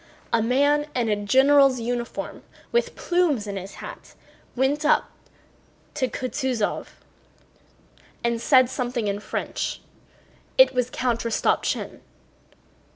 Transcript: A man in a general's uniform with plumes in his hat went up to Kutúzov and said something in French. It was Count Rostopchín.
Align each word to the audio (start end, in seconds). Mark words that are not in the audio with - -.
A 0.33 0.41
man 0.41 0.87
in 0.95 1.09
a 1.09 1.15
general's 1.15 1.79
uniform 1.79 2.41
with 2.71 2.95
plumes 2.95 3.45
in 3.45 3.55
his 3.55 3.75
hat 3.75 4.15
went 4.55 4.83
up 4.83 5.11
to 5.93 6.07
Kutúzov 6.07 6.87
and 8.23 8.41
said 8.41 8.67
something 8.67 9.07
in 9.07 9.19
French. 9.19 9.79
It 10.57 10.73
was 10.73 10.89
Count 10.89 11.19
Rostopchín. 11.19 11.99